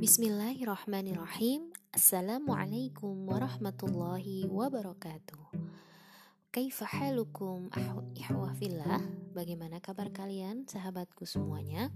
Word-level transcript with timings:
Bismillahirrahmanirrahim. 0.00 1.76
Assalamualaikum 1.92 3.28
warahmatullahi 3.28 4.48
wabarakatuh. 4.48 5.52
Kaifa 6.48 6.88
halukum 6.88 7.68
ihwafillah 8.16 9.04
Bagaimana 9.36 9.76
kabar 9.84 10.08
kalian 10.08 10.64
sahabatku 10.64 11.28
semuanya? 11.28 11.92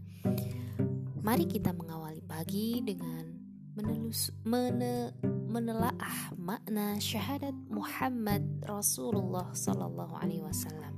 Mari 1.24 1.48
kita 1.48 1.72
mengawali 1.72 2.20
pagi 2.20 2.84
dengan 2.84 3.40
menelus, 3.72 4.28
mene, 4.44 5.16
menelaah 5.48 6.36
makna 6.36 7.00
syahadat 7.00 7.56
Muhammad 7.72 8.44
Rasulullah 8.68 9.48
Sallallahu 9.56 10.20
Alaihi 10.20 10.44
Wasallam. 10.44 10.92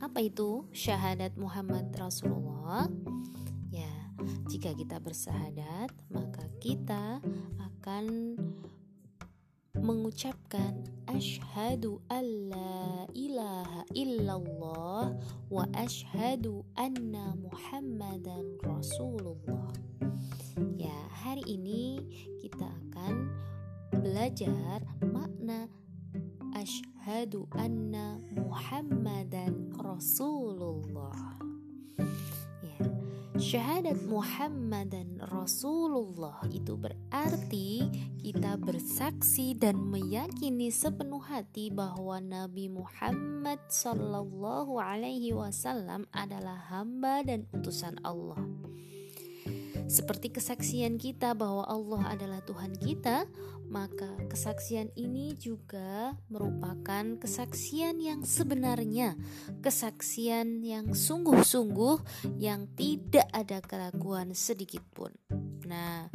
Apa 0.00 0.24
itu 0.24 0.64
syahadat 0.72 1.36
Muhammad 1.36 1.92
Rasulullah? 1.92 2.88
Jika 4.46 4.74
kita 4.74 4.98
bersahadat, 4.98 5.90
maka 6.10 6.44
kita 6.58 7.22
akan 7.58 8.36
mengucapkan 9.76 10.82
asyhadu 11.06 12.00
alla 12.08 13.06
ilaha 13.12 13.84
illallah 13.92 15.14
wa 15.52 15.64
asyhadu 15.76 16.64
anna 16.74 17.36
muhammadan 17.38 18.56
rasulullah. 18.64 19.70
Ya, 20.74 20.96
hari 21.22 21.44
ini 21.46 22.02
kita 22.40 22.66
akan 22.66 23.30
belajar 23.92 24.82
makna 25.04 25.68
asyhadu 26.56 27.46
anna 27.54 28.18
muhammadan 28.34 29.70
rasulullah. 29.76 31.45
Syahadat 33.36 34.00
Muhammad 34.08 34.96
dan 34.96 35.20
Rasulullah 35.20 36.40
itu 36.48 36.72
berarti 36.72 37.84
kita 38.24 38.56
bersaksi 38.56 39.52
dan 39.52 39.76
meyakini 39.76 40.72
sepenuh 40.72 41.20
hati 41.20 41.68
bahwa 41.68 42.16
Nabi 42.16 42.72
Muhammad 42.72 43.60
Sallallahu 43.68 44.80
Alaihi 44.80 45.36
Wasallam 45.36 46.08
adalah 46.16 46.56
hamba 46.72 47.20
dan 47.28 47.44
utusan 47.52 48.00
Allah. 48.08 48.40
Seperti 49.84 50.32
kesaksian 50.32 50.96
kita 50.96 51.36
bahwa 51.36 51.68
Allah 51.68 52.16
adalah 52.16 52.40
Tuhan 52.40 52.72
kita, 52.80 53.28
maka 53.66 54.08
kesaksian 54.30 54.94
ini 54.94 55.34
juga 55.36 56.14
merupakan 56.30 57.18
kesaksian 57.18 57.98
yang 57.98 58.22
sebenarnya, 58.22 59.18
kesaksian 59.62 60.62
yang 60.62 60.94
sungguh-sungguh 60.94 62.02
yang 62.38 62.70
tidak 62.78 63.26
ada 63.34 63.58
keraguan 63.62 64.32
sedikit 64.32 64.82
pun. 64.94 65.12
Nah, 65.66 66.06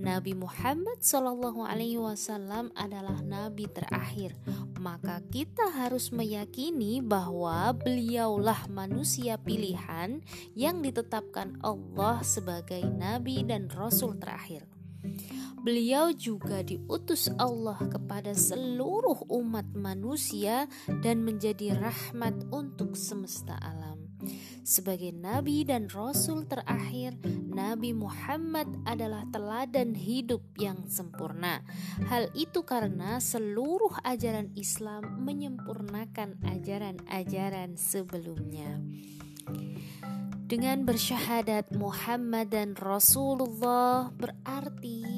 Nabi 0.00 0.32
Muhammad 0.32 1.00
Shallallahu 1.00 1.64
Alaihi 1.64 2.00
Wasallam 2.00 2.72
adalah 2.72 3.20
nabi 3.20 3.68
terakhir, 3.68 4.36
maka 4.80 5.20
kita 5.28 5.72
harus 5.72 6.08
meyakini 6.08 7.04
bahwa 7.04 7.72
beliaulah 7.76 8.68
manusia 8.72 9.36
pilihan 9.36 10.24
yang 10.56 10.80
ditetapkan 10.80 11.60
Allah 11.60 12.24
sebagai 12.24 12.80
nabi 12.92 13.44
dan 13.44 13.68
rasul 13.72 14.16
terakhir. 14.16 14.64
Beliau 15.60 16.08
juga 16.16 16.64
diutus 16.64 17.28
Allah 17.36 17.76
kepada 17.76 18.32
seluruh 18.32 19.28
umat 19.28 19.68
manusia 19.76 20.64
dan 21.04 21.20
menjadi 21.20 21.76
rahmat 21.76 22.48
untuk 22.48 22.96
semesta 22.96 23.60
alam. 23.60 24.00
Sebagai 24.60 25.10
nabi 25.16 25.64
dan 25.64 25.88
rasul 25.88 26.44
terakhir, 26.44 27.16
Nabi 27.50 27.96
Muhammad 27.96 28.68
adalah 28.84 29.24
teladan 29.32 29.96
hidup 29.96 30.44
yang 30.60 30.86
sempurna. 30.86 31.64
Hal 32.06 32.28
itu 32.36 32.62
karena 32.62 33.18
seluruh 33.18 33.98
ajaran 34.04 34.52
Islam 34.54 35.24
menyempurnakan 35.24 36.38
ajaran-ajaran 36.44 37.74
sebelumnya. 37.80 38.78
Dengan 40.50 40.82
bersyahadat 40.82 41.70
Muhammad 41.78 42.50
dan 42.50 42.74
Rasulullah 42.74 44.10
berarti 44.10 45.09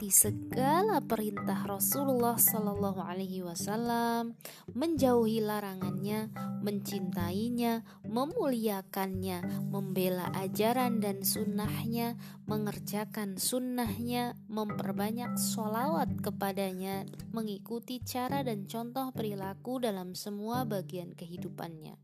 mentaati 0.00 0.16
segala 0.16 1.04
perintah 1.04 1.60
Rasulullah 1.68 2.40
Sallallahu 2.40 3.04
Alaihi 3.04 3.44
Wasallam, 3.44 4.32
menjauhi 4.72 5.44
larangannya, 5.44 6.32
mencintainya, 6.64 7.84
memuliakannya, 8.08 9.68
membela 9.68 10.32
ajaran 10.40 11.04
dan 11.04 11.20
sunnahnya, 11.20 12.16
mengerjakan 12.48 13.36
sunnahnya, 13.36 14.40
memperbanyak 14.48 15.36
sholawat 15.36 16.16
kepadanya, 16.24 17.04
mengikuti 17.36 18.00
cara 18.00 18.40
dan 18.40 18.64
contoh 18.64 19.12
perilaku 19.12 19.84
dalam 19.84 20.16
semua 20.16 20.64
bagian 20.64 21.12
kehidupannya, 21.12 22.00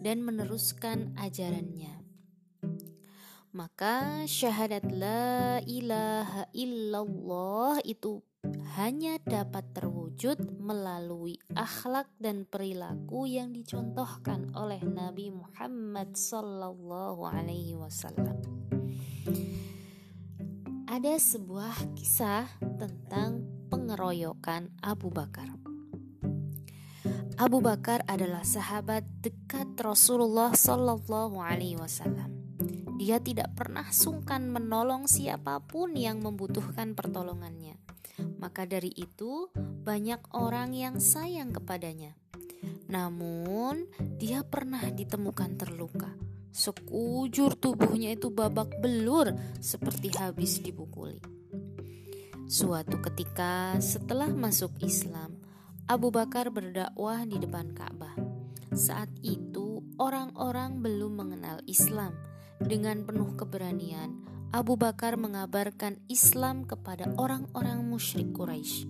dan 0.00 0.24
meneruskan 0.24 1.12
ajarannya 1.20 2.00
maka 3.50 4.22
syahadat 4.30 4.86
la 4.94 5.58
ilaha 5.66 6.46
illallah 6.54 7.82
itu 7.82 8.22
hanya 8.78 9.18
dapat 9.26 9.74
terwujud 9.74 10.38
melalui 10.62 11.36
akhlak 11.58 12.06
dan 12.22 12.46
perilaku 12.46 13.26
yang 13.26 13.50
dicontohkan 13.50 14.54
oleh 14.54 14.78
Nabi 14.86 15.34
Muhammad 15.34 16.14
sallallahu 16.14 17.26
alaihi 17.26 17.74
wasallam. 17.74 18.38
Ada 20.86 21.18
sebuah 21.18 21.94
kisah 21.98 22.46
tentang 22.78 23.42
pengeroyokan 23.66 24.70
Abu 24.78 25.10
Bakar. 25.10 25.50
Abu 27.40 27.58
Bakar 27.64 28.04
adalah 28.06 28.44
sahabat 28.44 29.02
dekat 29.24 29.74
Rasulullah 29.80 30.52
sallallahu 30.54 31.40
alaihi 31.40 31.78
wasallam. 31.80 32.49
Dia 33.00 33.16
tidak 33.16 33.56
pernah 33.56 33.88
sungkan 33.88 34.52
menolong 34.52 35.08
siapa 35.08 35.56
pun 35.64 35.96
yang 35.96 36.20
membutuhkan 36.20 36.92
pertolongannya. 36.92 37.80
Maka 38.36 38.68
dari 38.68 38.92
itu, 38.92 39.48
banyak 39.56 40.36
orang 40.36 40.76
yang 40.76 41.00
sayang 41.00 41.48
kepadanya. 41.48 42.12
Namun, 42.92 43.88
dia 44.20 44.44
pernah 44.44 44.84
ditemukan 44.84 45.56
terluka. 45.56 46.12
Sekujur 46.52 47.56
tubuhnya 47.56 48.12
itu 48.12 48.28
babak 48.28 48.84
belur 48.84 49.32
seperti 49.64 50.12
habis 50.20 50.60
dipukuli. 50.60 51.24
Suatu 52.52 53.00
ketika 53.00 53.80
setelah 53.80 54.28
masuk 54.28 54.76
Islam, 54.84 55.40
Abu 55.88 56.12
Bakar 56.12 56.52
berdakwah 56.52 57.24
di 57.24 57.40
depan 57.40 57.72
Ka'bah. 57.72 58.12
Saat 58.76 59.08
itu, 59.24 59.80
orang-orang 59.96 60.84
belum 60.84 61.16
mengenal 61.16 61.64
Islam 61.64 62.29
dengan 62.60 63.08
penuh 63.08 63.32
keberanian, 63.40 64.20
Abu 64.52 64.76
Bakar 64.76 65.16
mengabarkan 65.16 65.96
Islam 66.12 66.68
kepada 66.68 67.08
orang-orang 67.16 67.80
musyrik 67.88 68.36
Quraisy. 68.36 68.84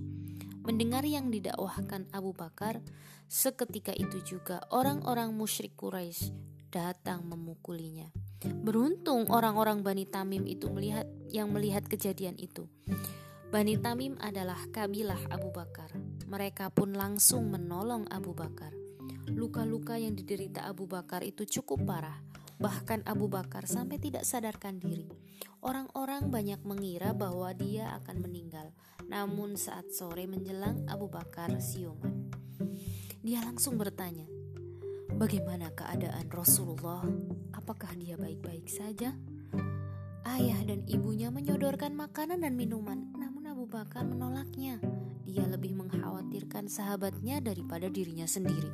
Mendengar 0.67 1.07
yang 1.07 1.31
didakwahkan 1.31 2.11
Abu 2.11 2.35
Bakar, 2.35 2.83
seketika 3.31 3.95
itu 3.95 4.19
juga 4.27 4.61
orang-orang 4.75 5.31
musyrik 5.31 5.79
Quraisy 5.79 6.35
datang 6.75 7.23
memukulinya. 7.31 8.11
Beruntung 8.43 9.31
orang-orang 9.31 9.87
Bani 9.87 10.09
Tamim 10.09 10.51
itu 10.51 10.67
melihat 10.73 11.07
yang 11.31 11.55
melihat 11.55 11.87
kejadian 11.87 12.35
itu. 12.43 12.67
Bani 13.55 13.79
Tamim 13.79 14.19
adalah 14.19 14.59
kabilah 14.75 15.19
Abu 15.31 15.55
Bakar. 15.55 15.95
Mereka 16.27 16.75
pun 16.75 16.95
langsung 16.95 17.51
menolong 17.51 18.07
Abu 18.11 18.35
Bakar. 18.35 18.75
Luka-luka 19.31 19.95
yang 19.99 20.15
diderita 20.19 20.67
Abu 20.67 20.91
Bakar 20.91 21.23
itu 21.23 21.47
cukup 21.47 21.83
parah 21.87 22.30
Bahkan 22.61 23.09
Abu 23.09 23.33
Bakar 23.33 23.65
sampai 23.65 23.97
tidak 23.97 24.29
sadarkan 24.29 24.77
diri. 24.77 25.09
Orang-orang 25.65 26.29
banyak 26.29 26.61
mengira 26.69 27.17
bahwa 27.17 27.49
dia 27.57 27.97
akan 28.05 28.21
meninggal. 28.21 28.77
Namun 29.09 29.57
saat 29.57 29.89
sore 29.97 30.29
menjelang 30.29 30.85
Abu 30.85 31.09
Bakar 31.09 31.57
siuman. 31.65 32.29
Dia 33.25 33.41
langsung 33.41 33.81
bertanya, 33.81 34.29
"Bagaimana 35.17 35.73
keadaan 35.73 36.29
Rasulullah? 36.29 37.01
Apakah 37.57 37.97
dia 37.97 38.21
baik-baik 38.21 38.69
saja?" 38.69 39.17
Ayah 40.29 40.61
dan 40.69 40.85
ibunya 40.85 41.33
menyodorkan 41.33 41.97
makanan 41.97 42.45
dan 42.45 42.61
minuman, 42.61 43.09
namun 43.17 43.49
Abu 43.49 43.65
Bakar 43.65 44.05
menolaknya. 44.05 44.77
Dia 45.25 45.49
lebih 45.49 45.77
mengkhawatirkan 45.81 46.69
sahabatnya 46.69 47.41
daripada 47.41 47.89
dirinya 47.89 48.29
sendiri. 48.29 48.69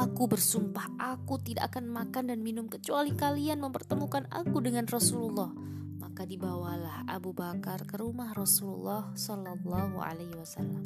Aku 0.00 0.24
bersumpah 0.24 0.88
aku 0.96 1.36
tidak 1.44 1.76
akan 1.76 1.92
makan 1.92 2.32
dan 2.32 2.40
minum 2.40 2.72
kecuali 2.72 3.12
kalian 3.12 3.60
mempertemukan 3.60 4.24
aku 4.32 4.64
dengan 4.64 4.88
Rasulullah. 4.88 5.52
Maka 6.00 6.24
dibawalah 6.24 7.04
Abu 7.04 7.36
Bakar 7.36 7.84
ke 7.84 8.00
rumah 8.00 8.32
Rasulullah 8.32 9.12
Shallallahu 9.12 10.00
Alaihi 10.00 10.32
Wasallam. 10.40 10.80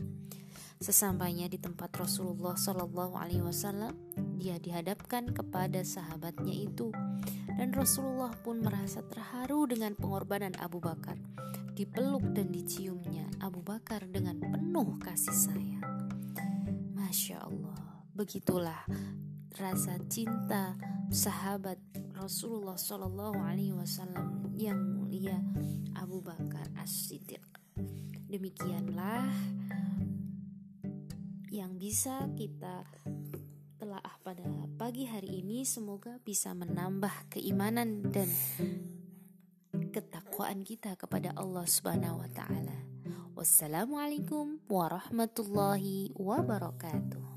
Sesampainya 0.83 1.47
di 1.47 1.63
tempat 1.63 1.95
Rasulullah 1.95 2.59
Shallallahu 2.59 3.15
Alaihi 3.15 3.47
Wasallam, 3.47 3.95
dia 4.35 4.59
dihadapkan 4.59 5.31
kepada 5.31 5.87
sahabatnya 5.87 6.67
itu 6.67 6.91
dan 7.55 7.71
Rasulullah 7.71 8.35
pun 8.43 8.67
merasa 8.67 8.99
terharu 9.07 9.71
dengan 9.71 9.95
pengorbanan 9.95 10.59
Abu 10.59 10.83
Bakar 10.83 11.15
dipeluk 11.79 12.35
dan 12.35 12.51
diciumnya 12.51 13.31
Abu 13.39 13.63
Bakar 13.63 14.11
dengan 14.11 14.43
penuh 14.43 14.99
kasih 14.99 15.35
sayang 15.35 15.87
Masya 16.99 17.47
Allah 17.47 17.84
begitulah 18.15 18.87
rasa 19.59 19.99
cinta 20.07 20.79
sahabat 21.11 21.83
Rasulullah 22.15 22.79
Shallallahu 22.79 23.43
Alaihi 23.43 23.75
Wasallam 23.75 24.55
yang 24.55 24.79
mulia 24.79 25.35
Abu 25.99 26.23
Bakar 26.23 26.71
As-Siddiq 26.79 27.43
demikianlah 28.31 29.27
yang 31.51 31.75
bisa 31.75 32.31
kita 32.39 32.87
telaah 33.83 34.15
pada 34.23 34.47
pagi 34.79 35.11
hari 35.11 35.43
ini 35.43 35.67
semoga 35.67 36.23
bisa 36.23 36.55
menambah 36.55 37.35
keimanan 37.35 38.15
dan 38.15 38.31
ketakwaan 39.91 40.63
kita 40.63 40.95
kepada 40.95 41.35
Allah 41.35 41.67
Subhanahu 41.67 42.23
wa 42.23 42.31
taala. 42.31 42.79
Wassalamualaikum 43.35 44.63
warahmatullahi 44.71 46.15
wabarakatuh. 46.15 47.34